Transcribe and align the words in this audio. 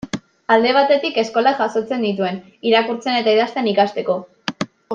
Alde 0.53 0.69
batetik, 0.77 1.19
eskolak 1.23 1.59
jasotzen 1.63 2.01
nituen, 2.05 2.39
irakurtzen 2.71 3.19
eta 3.21 3.37
idazten 3.39 3.71
ikasteko. 3.75 4.17